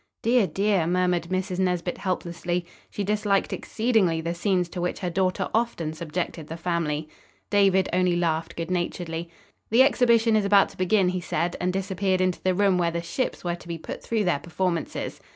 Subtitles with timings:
[0.23, 1.59] "Dear, dear," murmured Mrs.
[1.59, 2.65] Nesbit helplessly.
[2.89, 7.07] She disliked exceedingly the scenes to which her daughter often subjected the family.
[7.51, 9.29] David only laughed good naturedly.
[9.69, 13.03] "The exhibition is about to begin," he said, and disappeared into the room where the
[13.03, 15.19] ships were to be put through their performances.